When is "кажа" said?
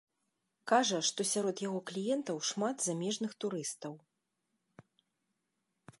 0.71-0.99